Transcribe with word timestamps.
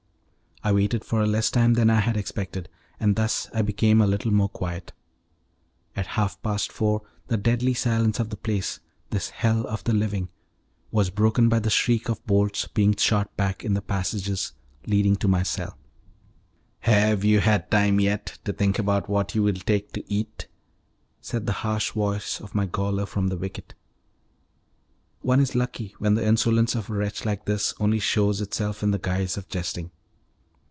I 0.63 0.71
waited 0.71 1.03
for 1.03 1.21
a 1.21 1.25
less 1.25 1.49
time 1.49 1.73
than 1.73 1.89
I 1.89 2.01
had 2.01 2.15
expected, 2.15 2.69
and 2.99 3.15
thus 3.15 3.49
I 3.51 3.63
became 3.63 3.99
a 3.99 4.05
little 4.05 4.31
more 4.31 4.47
quiet. 4.47 4.93
At 5.95 6.05
half 6.21 6.39
past 6.43 6.71
four 6.71 7.01
the 7.29 7.35
deadly 7.35 7.73
silence 7.73 8.19
of 8.19 8.29
the 8.29 8.37
place 8.37 8.79
this 9.09 9.31
hell 9.31 9.65
of 9.65 9.83
the 9.85 9.93
living 9.93 10.29
was 10.91 11.09
broken 11.09 11.49
by 11.49 11.57
the 11.57 11.71
shriek 11.71 12.09
of 12.09 12.23
bolts 12.27 12.67
being 12.67 12.95
shot 12.95 13.35
back 13.35 13.65
in 13.65 13.73
the 13.73 13.81
passages 13.81 14.53
leading 14.85 15.15
to 15.15 15.27
my 15.27 15.41
cell. 15.41 15.79
"Have 16.81 17.23
you 17.23 17.39
had 17.39 17.71
time 17.71 17.99
yet 17.99 18.37
to 18.45 18.53
think 18.53 18.77
about 18.77 19.09
what 19.09 19.33
you 19.33 19.41
will 19.41 19.55
take 19.55 19.93
to 19.93 20.13
eat?" 20.13 20.47
said 21.21 21.47
the 21.47 21.53
harsh 21.65 21.91
voice 21.93 22.39
of 22.39 22.53
my 22.53 22.67
gaoler 22.67 23.07
from 23.07 23.29
the 23.29 23.37
wicket. 23.37 23.73
One 25.21 25.39
is 25.39 25.55
lucky 25.55 25.95
when 25.97 26.13
the 26.13 26.23
insolence 26.23 26.75
of 26.75 26.87
a 26.87 26.93
wretch 26.93 27.25
like 27.25 27.45
this 27.45 27.73
only 27.79 27.97
shews 27.97 28.41
itself 28.41 28.83
in 28.83 28.91
the 28.91 28.99
guise 28.99 29.37
of 29.37 29.49
jesting. 29.49 29.89